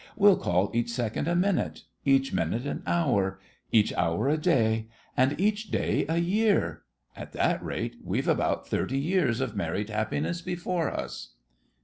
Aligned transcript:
We'll 0.17 0.35
call 0.37 0.71
each 0.73 0.89
second 0.89 1.27
a 1.27 1.35
minute—each 1.35 2.33
minute 2.33 2.65
an 2.65 2.81
hour—each 2.87 3.93
hour 3.93 4.29
a 4.29 4.35
day—and 4.39 5.39
each 5.39 5.69
day 5.69 6.07
a 6.09 6.17
year. 6.17 6.81
At 7.15 7.33
that 7.33 7.63
rate 7.63 7.97
we've 8.03 8.27
about 8.27 8.67
thirty 8.67 8.97
years 8.97 9.41
of 9.41 9.55
married 9.55 9.91
happiness 9.91 10.41
before 10.41 10.89
us! 10.89 11.35